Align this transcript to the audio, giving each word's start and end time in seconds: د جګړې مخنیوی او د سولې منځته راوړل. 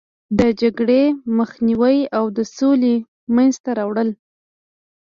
د 0.39 0.41
جګړې 0.61 1.03
مخنیوی 1.37 1.97
او 2.17 2.25
د 2.37 2.39
سولې 2.57 2.95
منځته 3.35 3.69
راوړل. 3.79 4.09